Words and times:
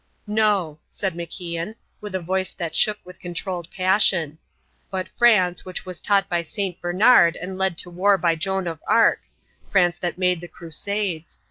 "No," 0.25 0.79
said 0.89 1.13
MacIan, 1.13 1.75
in 2.01 2.15
a 2.15 2.19
voice 2.19 2.49
that 2.49 2.75
shook 2.75 2.97
with 3.05 3.17
a 3.17 3.19
controlled 3.19 3.69
passion. 3.69 4.39
"But 4.89 5.07
France, 5.09 5.63
which 5.63 5.85
was 5.85 5.99
taught 5.99 6.27
by 6.27 6.41
St. 6.41 6.81
Bernard 6.81 7.35
and 7.35 7.55
led 7.55 7.77
to 7.77 7.91
war 7.91 8.17
by 8.17 8.33
Joan 8.33 8.65
of 8.65 8.81
Arc. 8.87 9.21
France 9.69 9.99
that 9.99 10.17
made 10.17 10.41
the 10.41 10.47
crusades. 10.47 11.37